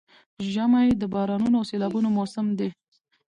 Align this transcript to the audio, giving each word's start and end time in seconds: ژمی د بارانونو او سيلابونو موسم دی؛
ژمی 0.51 0.87
د 1.01 1.03
بارانونو 1.13 1.55
او 1.59 1.67
سيلابونو 1.71 2.07
موسم 2.17 2.47
دی؛ 2.57 2.69